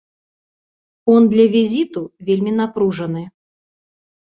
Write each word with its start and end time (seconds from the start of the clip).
Фон 1.03 1.21
для 1.35 1.45
візіту 1.57 2.01
вельмі 2.31 2.51
напружаны. 2.59 3.23